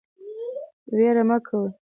[0.95, 1.69] ویره مه کوئ